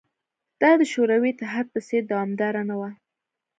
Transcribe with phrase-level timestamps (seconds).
[0.61, 2.89] دا د شوروي اتحاد په څېر دوامداره نه وه